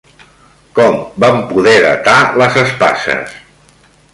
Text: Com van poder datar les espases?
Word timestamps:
Com 0.77 0.95
van 1.25 1.37
poder 1.51 1.75
datar 1.83 2.17
les 2.43 2.59
espases? 2.63 3.37